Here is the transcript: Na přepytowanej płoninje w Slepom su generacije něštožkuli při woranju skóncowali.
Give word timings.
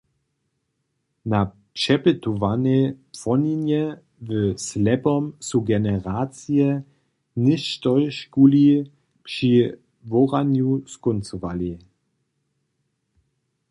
Na 1.31 1.39
přepytowanej 1.73 2.81
płoninje 3.19 3.83
w 4.27 4.29
Slepom 4.67 5.23
su 5.49 5.57
generacije 5.71 6.69
něštožkuli 7.45 8.69
při 9.25 9.51
woranju 10.09 10.69
skóncowali. 10.95 11.71